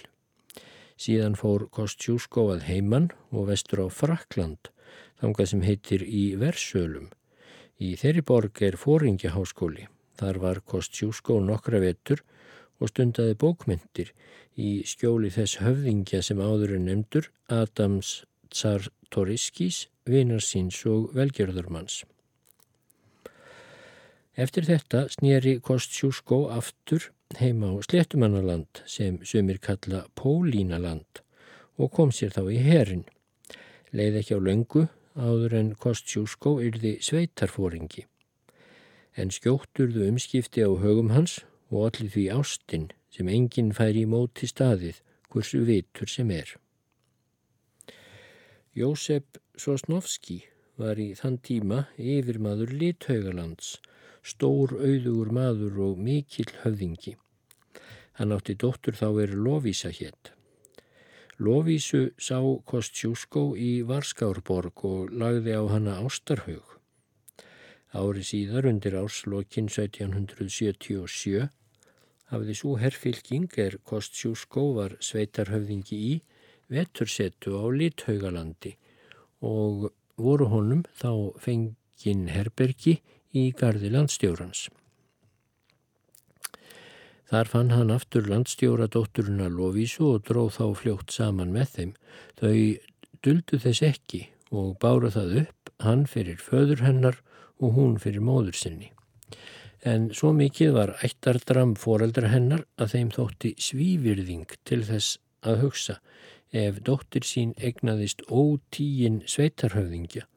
[0.98, 4.70] Síðan fór Kostjúsko að heiman og vestur á Frakland,
[5.22, 7.10] þangað sem heitir í Versölum.
[7.82, 9.88] Í þeirri borg er fóringjaháskóli.
[10.20, 12.22] Þar var Kostjúsko nokkra vetur
[12.80, 14.14] og stundaði bókmyndir
[14.60, 22.04] í skjóli þess höfðingja sem áður er nefndur Adams Tsartoriskis, vinarsins og velgjörðurmanns.
[24.34, 31.22] Eftir þetta snýri Kostjúsko aftur heima á Sléttumannaland sem sumir kalla Pólínaland
[31.78, 33.04] og kom sér þá í herin.
[33.94, 38.08] Leið ekki á löngu áður en Kostjúsko yrði sveitarfóringi.
[39.14, 44.50] En skjótturðu umskipti á högum hans og allir því ástinn sem enginn fær í móti
[44.50, 46.50] staðið hversu vitur sem er.
[48.74, 50.42] Jósef Sosnovski
[50.82, 53.78] var í þann tíma yfirmaður Lithaugalands,
[54.24, 57.18] stór auðugur maður og mikill höfðingi.
[58.18, 60.32] Hann átti dóttur þá er Lovísa hétt.
[61.44, 62.38] Lovísu sá
[62.70, 66.78] Kostjúsko í Varskárborg og lagði á hana ástarhaug.
[67.94, 71.50] Ári síðar undir árslokin 1777
[72.34, 76.14] hafði svo herrfylking er Kostjúskó var sveitarhöfðingi í
[76.74, 78.74] vetursetu á Lithaugalandi
[79.46, 83.00] og voru honum þá fengin herbergi
[83.34, 84.68] í gardi landstjórans.
[87.34, 91.94] Þar fann hann aftur landstjóra dótturuna Lovísu og dróð þá fljótt saman með þeim.
[92.38, 92.58] Þau
[93.26, 94.20] duldu þess ekki
[94.54, 97.18] og bára það upp hann fyrir föður hennar
[97.58, 98.92] og hún fyrir móður sinni.
[99.84, 105.98] En svo mikið var ættardram foreldra hennar að þeim þótti svívirðing til þess að hugsa
[106.54, 110.28] ef dóttir sín egnaðist ótíin sveitarhöfðingja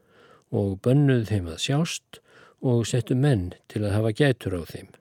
[0.57, 2.21] og bönnuð þeim að sjást
[2.63, 4.93] og settu menn til að hafa gætur á þeim.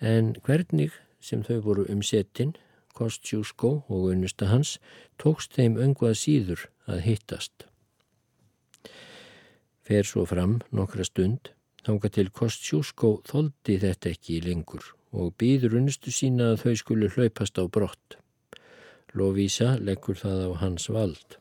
[0.00, 2.54] En hvernig sem þau voru um setin,
[2.96, 4.78] Kostjúskó og unnusta hans,
[5.20, 7.66] tókst þeim öngvað síður að hittast.
[9.86, 11.52] Fer svo fram nokkra stund,
[11.84, 17.58] þánga til Kostjúskó þóldi þetta ekki lengur og býður unnustu sína að þau skulu hlaupast
[17.58, 18.18] á brott.
[19.16, 21.39] Lovísa leggur það á hans vald.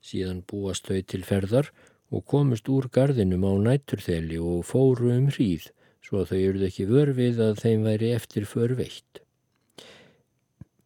[0.00, 1.70] Síðan búast þau til ferðar
[2.10, 5.68] og komust úr gardinum á næturþeli og fóru um hríð
[6.04, 9.20] svo þau eruð ekki vörfið að þeim væri eftir för veitt.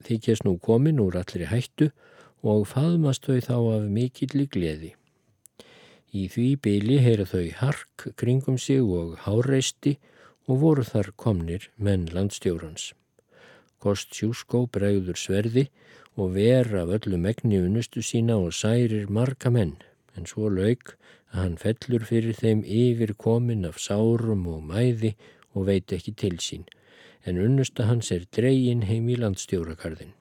[0.05, 1.89] Þykjast nú komin úr allri hættu
[2.45, 4.91] og faðmast þau þá af mikilli gleði.
[6.15, 9.97] Í því byli heyra þau hark kringum sig og háreisti
[10.45, 12.93] og voru þar komnir menn landstjórans.
[13.81, 15.69] Kostjúskó bregður sverði
[16.17, 19.77] og ver af öllu megni unustu sína og særir marga menn,
[20.17, 20.95] en svo lauk
[21.33, 25.15] að hann fellur fyrir þeim yfir komin af sárum og mæði
[25.55, 26.69] og veit ekki til sín,
[27.27, 30.15] en unnusta hans er dreyin heim í landstjórakarðin.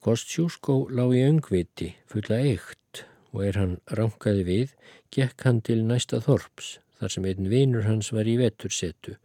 [0.00, 3.02] Kostjúskó lág í öngviti fulla eitt
[3.34, 4.76] og er hann rankaði við,
[5.12, 9.18] gekk hann til næsta þorps, þar sem einn vinur hans var í vetursetu,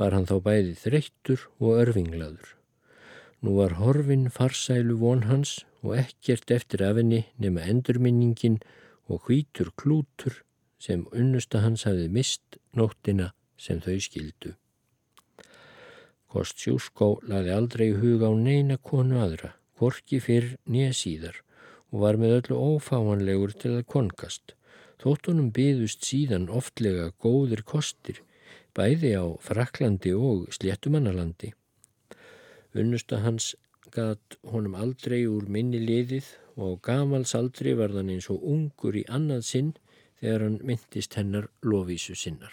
[0.00, 2.55] var hann þá bæði þreyttur og örfinglaður.
[3.46, 5.50] Nú var horfin farsælu von hans
[5.86, 8.56] og ekkert eftir af henni nema endurminningin
[9.06, 10.40] og hvítur klútur
[10.82, 14.50] sem unnusta hans hafið mist nóttina sem þau skildu.
[16.32, 21.38] Kostjúskó laði aldrei huga á neina konu aðra, korki fyrr nýja síðar
[21.92, 24.56] og var með öllu ófáanlegur til að konkast.
[24.98, 28.18] Þóttunum byðust síðan oftlega góðir kostir,
[28.74, 31.52] bæði á Fraklandi og Sléttumannalandi.
[32.82, 33.54] Unnusta hans
[33.94, 39.42] gat honum aldrei úr minni liðið og gamals aldrei varðan eins og ungur í annað
[39.50, 39.72] sinn
[40.20, 42.52] þegar hann myndist hennar lofísu sinnar.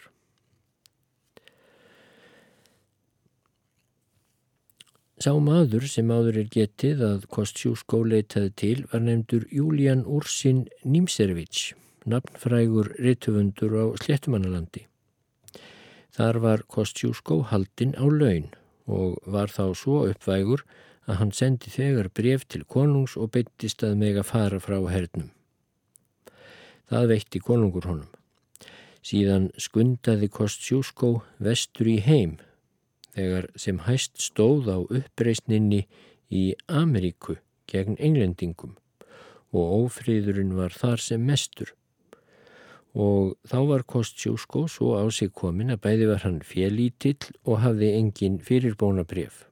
[5.24, 11.70] Sá maður sem áður er getið að Kostjúskó leitaði til var nefndur Júlían Úrsinn Nímservits,
[12.04, 14.84] nafnfrægur rittufundur á Sléttumannalandi.
[16.14, 18.52] Þar var Kostjúskó haldinn á laun
[18.88, 20.66] og var þá svo uppvægur
[21.08, 25.32] að hann sendi þegar bref til konungs og beittist að meg að fara frá hernum.
[26.88, 28.12] Það veitti konungur honum.
[29.04, 32.38] Síðan skundaði Kostjúskó vestur í heim
[33.16, 35.84] þegar sem hæst stóð á uppreysninni
[36.32, 37.38] í Ameríku
[37.70, 38.78] gegn englendingum
[39.54, 41.74] og ófríðurinn var þar sem mestur.
[42.94, 47.90] Og þá var Kostjúskó svo á sig komin að bæði var hann félítill og hafði
[47.98, 49.48] engin fyrirbóna bref.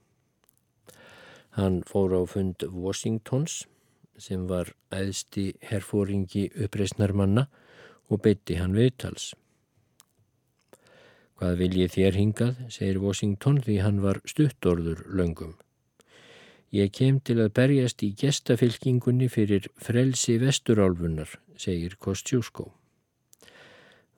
[1.58, 3.66] Hann fór á fund Washingtons
[4.22, 7.48] sem var æðsti herfóringi uppreysnarmanna
[8.12, 9.32] og beitti hann viðtals.
[11.42, 15.56] Hvað vil ég þér hingað, segir Washington því hann var stuttorður löngum.
[16.72, 22.70] Ég kem til að berjast í gestafylkingunni fyrir frelsi vesturálfunar, segir Kostjúskó.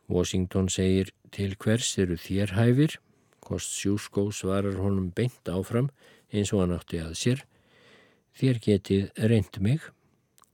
[0.09, 2.97] Washington segir til hvers eru þér hæfir?
[3.43, 5.89] Kostjúskó svarar honum beint áfram
[6.31, 7.45] eins og hann átti að sér.
[8.33, 9.81] Þér getið reynd mig,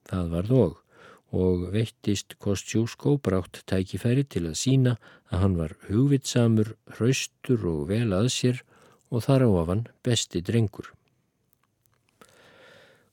[0.09, 0.77] það var þóg
[1.29, 4.95] og veittist Kostjúskó brátt tækifæri til að sína
[5.29, 8.63] að hann var hugvitsamur, hraustur og vel að sér
[9.13, 10.89] og þar á afan besti drengur.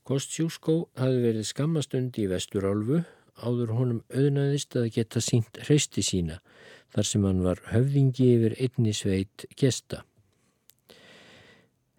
[0.07, 3.03] Kostjúskó hafi verið skammastund í vesturálfu
[3.37, 6.41] áður honum auðnaðist að geta sínt hreisti sína
[6.95, 10.03] þar sem hann var höfðingi yfir einni sveit gesta.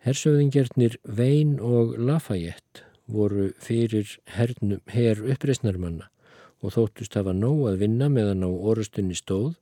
[0.08, 6.10] Hersöðingjörnir Vein og Lafayette voru fyrir hernum, her uppreysnarmanna
[6.64, 9.56] og þóttust hafa nóg að vinna meðan á orustunni stóð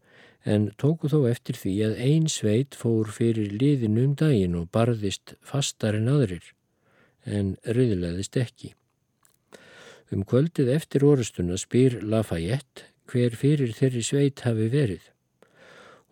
[0.46, 5.34] en tóku þó eftir því að ein sveit fór fyrir liðinu um daginn og barðist
[5.42, 6.54] fastar en aðrir
[7.26, 8.76] en riðilegðist ekki.
[10.14, 15.04] Um kvöldið eftir orustuna spyr Lafayette hver fyrir þeirri sveit hafi verið.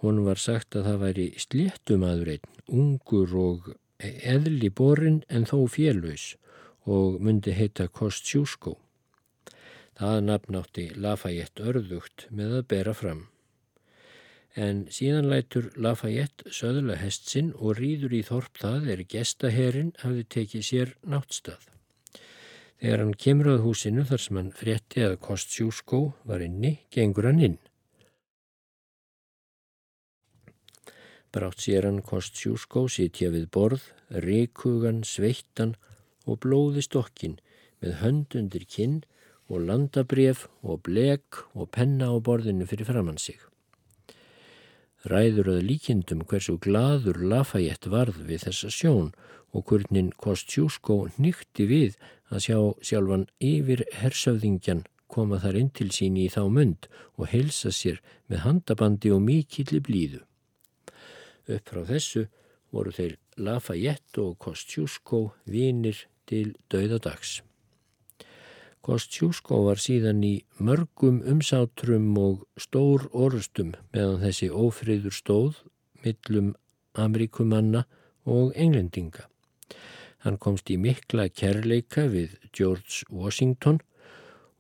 [0.04, 3.70] Hún var sagt að það væri sléttumadur einn, ungur og
[4.04, 6.34] eðli borin en þó félös
[6.84, 8.76] og myndi heita Kostjúskó.
[9.96, 13.28] Það nafnátti Lafayette örðugt með að bera fram.
[14.58, 20.68] En síðan lætur Lafayette söðla hestsinn og rýður í þorp það er gestaherin hafi tekið
[20.68, 21.73] sér náttstað.
[22.82, 27.44] Þegar hann kemur að húsinu þar sem hann frétti að Kostjúskó var inni, gengur hann
[27.48, 27.60] inn.
[31.34, 33.88] Brátt sér hann Kostjúskó sitja við borð,
[34.26, 35.74] reikugan, sveittan
[36.30, 37.40] og blóði stokkin
[37.82, 39.00] með hönd undir kinn
[39.50, 43.40] og landabref og blek og penna á borðinu fyrir framann sig.
[45.04, 49.10] Ræður að líkindum hversu gladur Lafayette varð við þessa sjón
[49.52, 51.98] og hvernig Kostjúskó nýtti við
[52.32, 52.58] að sjá
[52.90, 56.88] sjálfan yfir hersöfðingjan koma þar inn til sín í þá mund
[57.20, 58.00] og helsa sér
[58.32, 60.24] með handabandi og mikilli blíðu.
[61.52, 62.28] Upp frá þessu
[62.74, 67.42] voru þeir Lafayette og Kostjúskó vinir til dauðadags.
[68.84, 75.62] Kostjúskó var síðan í mörgum umsátrum og stór orustum meðan þessi ófriður stóð
[76.04, 76.50] millum
[77.00, 77.86] Amerikumanna
[78.28, 79.30] og englendinga.
[80.24, 83.80] Hann komst í mikla kærleika við George Washington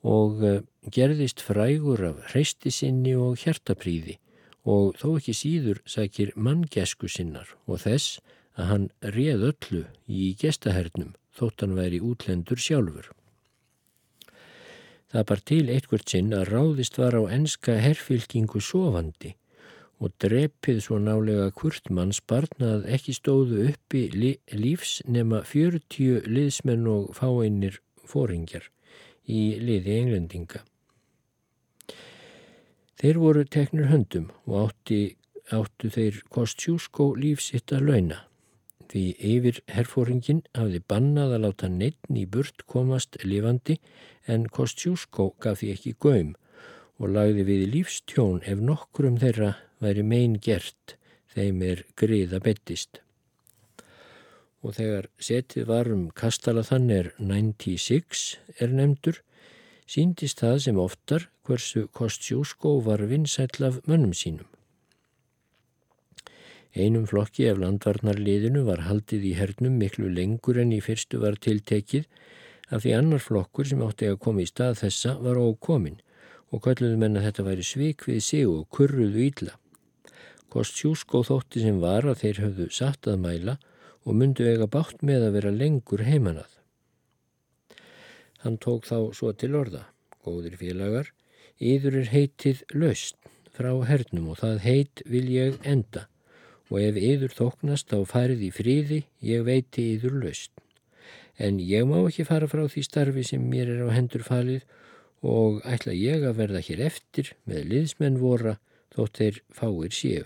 [0.04, 0.62] og eh,
[0.92, 4.18] gerðist frægur af hreistisinni og hjertapríði
[4.64, 8.22] og þó ekki síður sækir manngesku sinnar og þess
[8.56, 13.12] að hann réð öllu í gestahernum þótt hann væri útlendur sjálfur.
[15.14, 19.36] Það bar til eitthvert sinn að ráðist var á enska herfylkingu sofandi
[20.02, 24.08] og drepið svo nálega hvurt mannsbarn að ekki stóðu uppi
[24.58, 27.78] lífs nema 40 liðsmenn og fáinnir
[28.10, 28.66] fóringjar
[29.30, 30.64] í liði englendinga.
[33.00, 35.02] Þeir voru teknir höndum og átti,
[35.54, 38.20] áttu þeir Kostjúskó lífsitt að launa.
[38.94, 43.80] Því yfir herfóringin hafði bannað að láta neittn í burt komast lifandi
[44.30, 46.36] en Kostjúskó gaf því ekki göym
[47.02, 50.94] og lagði við lífstjón ef nokkrum þeirra væri mein gert
[51.34, 53.02] þeim er griða bettist.
[54.62, 58.28] Og þegar setið varum kastala þann er 96
[58.62, 59.24] er nefndur,
[59.90, 64.53] síndist það sem oftar hversu Kostjúskó var vinsætl af mönnum sínum.
[66.74, 72.08] Einum flokki af landvarnarliðinu var haldið í hernum miklu lengur en í fyrstu var tiltekið
[72.74, 76.00] af því annar flokkur sem átti að koma í stað þessa var ókomin
[76.50, 79.54] og kalluðu menna þetta væri svik við sig og kurruðu ílla.
[80.50, 83.56] Kostjúskó þótti sem var að þeir höfðu satt að mæla
[84.04, 86.56] og myndu eiga bátt með að vera lengur heimanað.
[88.42, 89.84] Hann tók þá svo til orða,
[90.26, 91.14] góðir félagar,
[91.62, 93.22] yður er heitið laust
[93.54, 96.08] frá hernum og það heit vil ég enda
[96.72, 100.52] og ef yður þóknast á farið í fríði, ég veiti yður laust.
[101.38, 104.64] En ég má ekki fara frá því starfi sem mér er á hendur falið
[105.24, 108.58] og ætla ég að verða hér eftir með liðsmenn vora
[108.94, 110.26] þótt þeir fáir séu.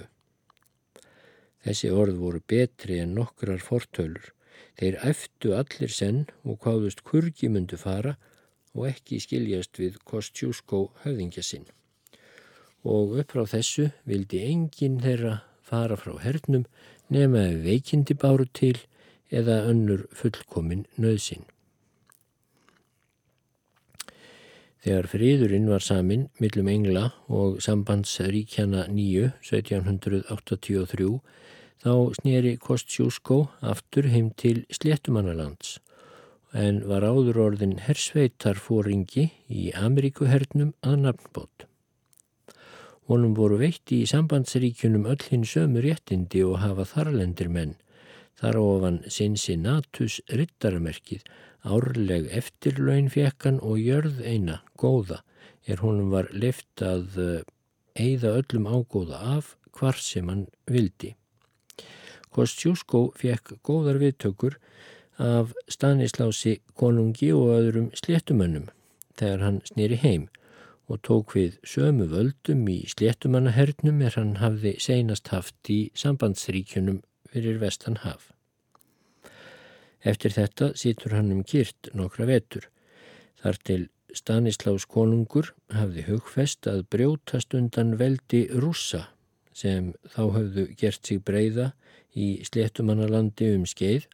[1.63, 4.33] Þessi orð voru betri en nokkrar fortölur.
[4.77, 8.15] Þeir eftu allir senn og hvaðust kurgi myndu fara
[8.77, 11.65] og ekki skiljast við Kostjúskó höfðingja sinn.
[12.85, 16.65] Og upp frá þessu vildi enginn þeirra fara frá hernum
[17.13, 18.77] nema veikindi báru til
[19.31, 21.45] eða önnur fullkomin nöðsinn.
[24.83, 31.09] Þegar friðurinn var samin millum engla og sambandsríkjana nýju 1783
[31.83, 35.77] þá snýri Kostjúskó aftur heim til Sléttumannalands
[36.55, 41.66] en var áður orðin hersveitarfóringi í Ameríkuhernum að nafnbót.
[43.07, 47.77] Honum voru veitti í sambandsríkunum öll hinn sömu réttindi og hafa þarlendir menn,
[48.35, 51.21] þar ofan Cincinnatus rittaramerkið,
[51.63, 55.21] árleg eftirlaun fekkan og jörð eina, góða,
[55.67, 57.15] er honum var lift að
[57.95, 61.15] eigða öllum ágóða af hvar sem hann vildi.
[62.35, 64.59] Kostjúskó fekk góðar viðtökur
[65.17, 68.67] af Stanislási konungi og öðrum sléttumönnum
[69.17, 70.27] þegar hann snýri heim
[70.87, 77.59] og tók við sömu völdum í sléttumannahernum er hann hafði seinast haft í sambandsríkjunum fyrir
[77.59, 78.31] vestan haf.
[80.07, 82.69] Eftir þetta situr hann um kyrt nokkra vetur.
[83.41, 83.81] Þar til
[84.15, 89.09] Stanislás konungur hafði hugfest að brjótast undan veldi rússa
[89.57, 91.73] sem þá hafðu gert sig breyða
[92.15, 94.07] í sléttumannalandi um skeið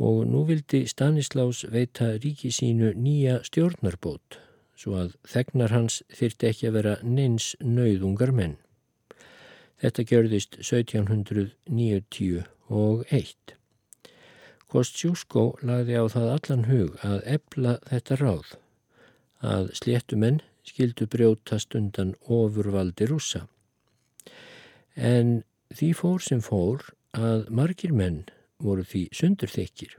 [0.00, 4.40] og nú vildi Stanislaus veita ríki sínu nýja stjórnarbót
[4.80, 8.56] svo að þegnar hans þyrti ekki að vera neins nauðungar menn.
[9.80, 13.56] Þetta gjörðist 1791.
[14.70, 18.48] Kostjúsko lagði á það allan hug að ebla þetta ráð,
[19.42, 23.42] að sléttumenn skildu brjótast undan ofurvaldi rúsa.
[24.94, 25.42] En
[25.74, 26.78] því fór sem fór
[27.16, 28.24] að margir menn
[28.62, 29.96] voru því sundurþykir.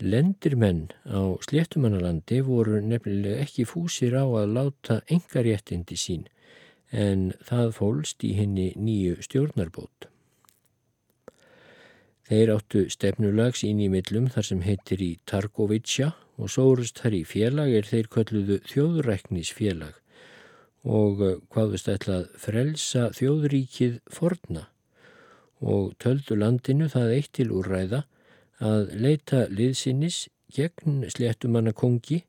[0.00, 6.24] Lendir menn á sléttumannalandi voru nefnilega ekki fúsir á að láta engaréttindi sín
[6.90, 10.08] en það fólst í henni nýju stjórnarbót.
[12.30, 17.24] Þeir áttu stefnulags ín í millum þar sem heitir í Targovitsja og sórust þar í
[17.26, 19.98] félag er þeir kölluðu þjóðræknisfélag
[20.86, 21.20] og
[21.52, 24.68] hvaðust ætlað frelsa þjóðríkið forna
[25.60, 28.04] og töldu landinu það eitt til úrræða
[28.60, 32.22] að leita liðsinnis gegn sléttumanna kongi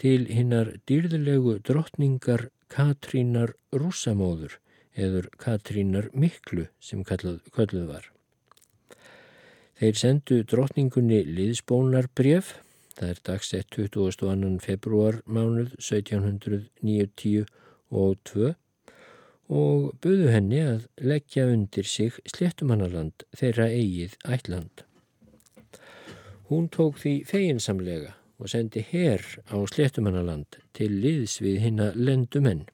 [0.00, 4.58] til hinnar dýrðulegu drottningar Katrínar Rúsamóður
[4.96, 8.08] eður Katrínar Miklu sem kallað, kalluð var.
[9.80, 12.54] Þeir sendu drottningunni liðsbónar bref,
[12.96, 14.52] það er dagsett 22.
[14.62, 17.48] februar mánuð 1790
[17.90, 18.52] og 2
[19.52, 24.86] og buðu henni að leggja undir sig sléttumannaland þeirra eigið ætland.
[26.52, 32.66] Hún tók því feginsamlega og sendi herr á sléttumannaland til liðs við hinna lendumenn.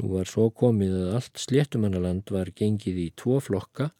[0.00, 3.90] Nú var svo komið að allt sléttumannaland var gengið í tvo flokka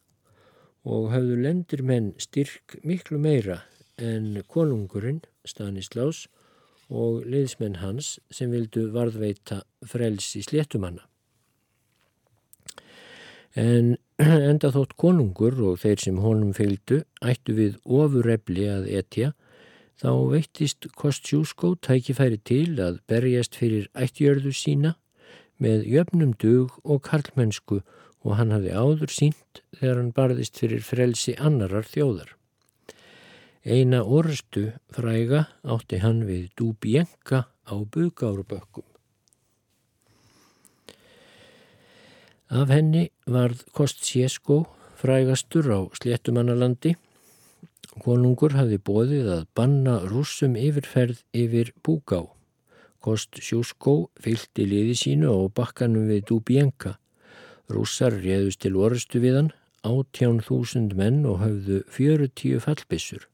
[0.89, 3.59] og hafðu lendir menn styrk miklu meira
[4.01, 6.25] en konungurinn Stanislaus
[6.89, 11.05] og liðsmenn hans sem vildu varðveita frelsi sléttumanna.
[13.53, 13.99] En
[14.51, 19.29] enda þótt konungur og þeir sem honum fylgdu ættu við ofurrefli að etja,
[19.99, 24.97] þá veittist Kostjúskó tækifæri til að berjast fyrir ættjörðu sína
[25.63, 27.79] með jöfnum dug og karlmennsku
[28.27, 32.35] og hann hafði áður sínt þegar hann barðist fyrir frelsi annarar þjóðar.
[33.63, 38.87] Eina orstu fræga átti hann við Dúbjenka á Bugárubökkum.
[42.49, 44.63] Af henni varð Kostsiesko
[44.97, 46.95] frægastur á Sléttumannalandi.
[48.01, 52.23] Konungur hafði bóðið að banna rúsum yfirferð yfir Búgá.
[53.05, 56.97] Kostsjúsko fylgti liði sínu á bakkanum við Dúbjenka.
[57.69, 59.53] Rússar réðust til orustu við hann,
[59.85, 63.29] átján þúsund menn og hafðu fjöru tíu fallbissur.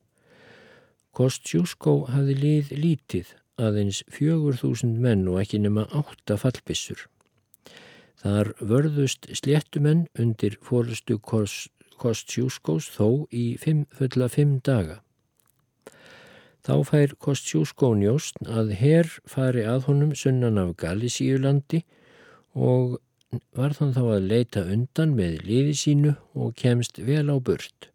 [1.14, 3.30] Kostsjúsko hafði lið lítið,
[3.62, 7.06] aðeins fjögur þúsund menn og ekki nema átta fallbissur.
[8.22, 15.00] Þar vörðust sléttumenn undir fórustu Kostjúskós þó í fimm, fulla fimm daga.
[16.64, 21.82] Þá fær Kostjúskó njóst að herr fari að honum sunnan af Galísíulandi
[22.54, 23.00] og
[23.52, 27.90] var þann þá að leita undan með liði sínu og kemst vel á burt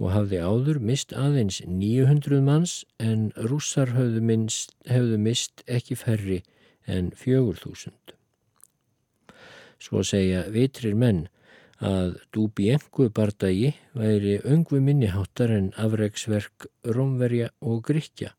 [0.00, 6.40] og hafði áður mist aðeins 900 manns en rússar höfðu, minnst, höfðu mist ekki færri
[6.88, 8.19] en 4000.
[9.80, 11.26] Svo segja vitrir menn
[11.80, 18.34] að dúbi engu bardagi væri öngvi minniháttar en afreiksverk Rómverja og Gríkja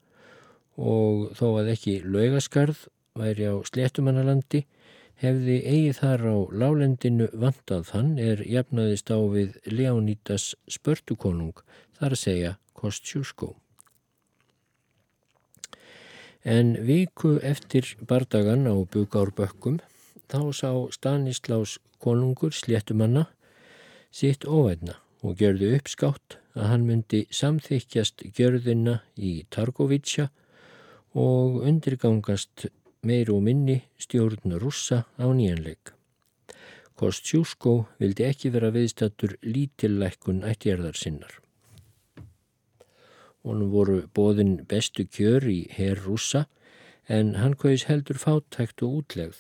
[0.78, 2.86] og þó að ekki laugaskarð
[3.18, 4.62] væri á Sléttumannalandi
[5.22, 11.58] hefði eigið þar á lálendinu vantað þann er jafnaðist á við Leonítas spörtukonung
[11.98, 13.54] þar að segja Kostjúskó.
[16.42, 19.78] En viku eftir bardagan á Bugárbökkum
[20.32, 23.28] þá sá Stanislaus konungur sléttumanna
[24.12, 30.30] sitt óveitna og gjörðu uppskátt að hann myndi samþykjast gjörðina í Targovitsja
[31.18, 32.68] og undirgangast
[33.08, 35.94] meir og minni stjórn russa á nýjanleik.
[36.96, 41.40] Kostjúsko vildi ekki vera viðstattur lítillækkun ættjærðar sinnar.
[43.42, 46.46] Honum voru bóðin bestu kjör í herr russa
[47.10, 49.40] en hann kaus heldur fátækt og útlegð.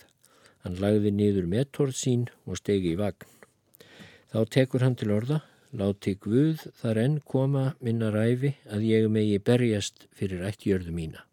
[0.61, 3.25] Hann lagði niður metorð sín og stegi í vagn.
[4.31, 5.41] Þá tekur hann til orða,
[5.75, 11.25] láti Guð þar enn koma minna ræfi að ég megi berjast fyrir ættjörðu mína.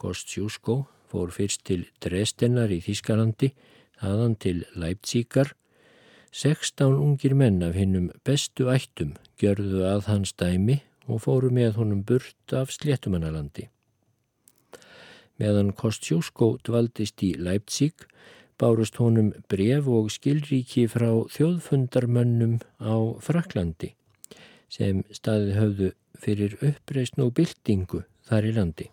[0.00, 3.52] Kostjúsko fór fyrst til Dresdenar í Þískalandi,
[4.00, 5.52] þaðan til Leipzíkar.
[6.34, 12.02] 16 ungir menn af hinnum bestu ættum gjörðu að hans dæmi og fóru með honum
[12.06, 13.68] burt af Sléttumannalandi.
[15.42, 18.06] Meðan Kostjúsko dvaldist í Leipzig
[18.60, 23.94] bárust honum bref og skilríki frá þjóðfundarmönnum á Fraklandi
[24.70, 25.88] sem staðið höfðu
[26.22, 28.86] fyrir uppreysn og byltingu þar í landi.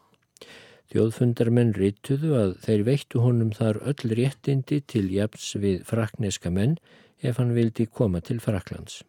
[0.92, 6.76] Þjóðfundarmenn rituðu að þeir veittu honum þar öll réttindi til jafns við frakneska menn
[7.22, 9.04] ef hann vildi koma til Fraklands.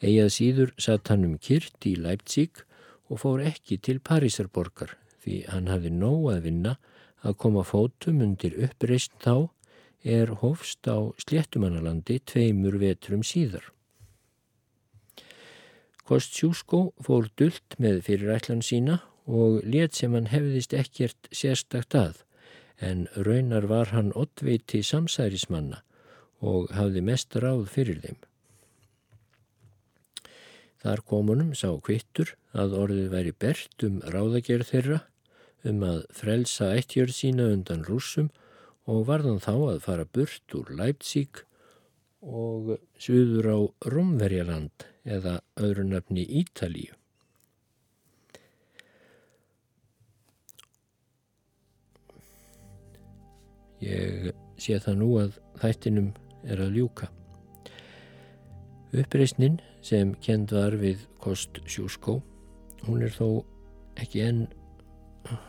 [0.00, 2.62] Egið síður satt hann um kyrt í Leipzig
[3.10, 6.76] og fór ekki til Parísarborgar því hann hafði nóg að vinna
[7.20, 9.34] að koma fótum undir uppreysn þá
[10.04, 13.66] er hofst á Sléttumannalandi tveimur vetrum síðar.
[16.08, 18.98] Kostjúsko fór dullt með fyrirætlan sína
[19.30, 22.24] og let sem hann hefðist ekkert sérstakt að,
[22.80, 25.84] en raunar var hann oddveiti samsærismanna
[26.40, 28.18] og hafði mest ráð fyrir þeim.
[30.80, 35.00] Þar komunum sá kvittur að orðið væri bert um ráðagerð þeirra
[35.68, 38.30] um að frelsa eittjörð sína undan rúsum
[38.88, 41.42] og varðan þá að fara burt úr Leipzig
[42.20, 43.58] og suður á
[43.92, 46.94] Rómverjaland eða öðru nafni Ítalíu.
[53.80, 56.10] Ég sé það nú að þættinum
[56.44, 57.08] er að ljúka.
[58.92, 62.18] Uppreysnin sem kend var við Kost Sjúskó,
[62.84, 63.44] hún er þó
[64.00, 64.42] ekki enn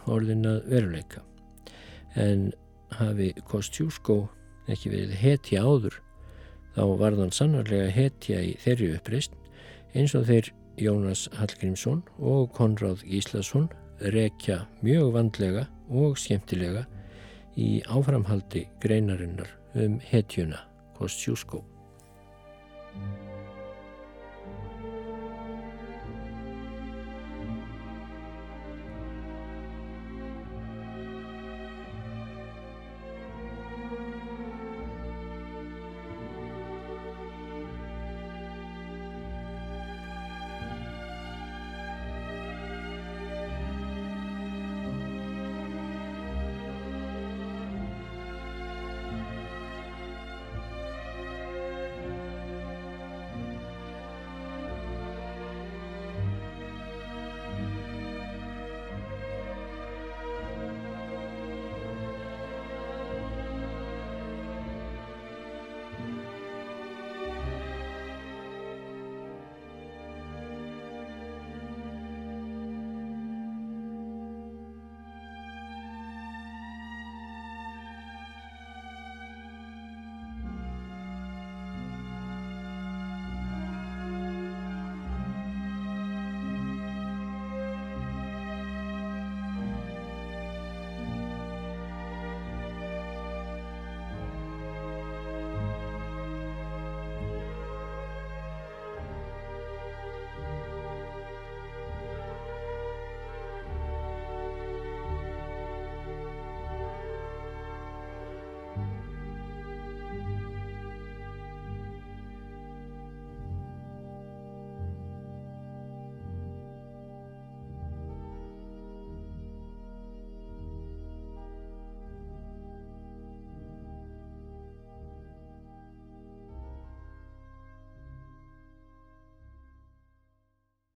[0.09, 1.24] orðin að veruleika.
[2.15, 2.51] En
[2.97, 4.26] hafi Kostjúskó
[4.72, 5.97] ekki verið hetja áður
[6.76, 9.36] þá varðan sannarlega hetja í þeirri uppreist
[9.95, 10.51] eins og þeir
[10.82, 13.67] Jónas Hallgrímsson og Konráð Gíslason
[14.13, 16.86] rekja mjög vandlega og skemmtilega
[17.59, 20.63] í áframhaldi greinarinnar um hetjuna
[20.97, 21.63] Kostjúskó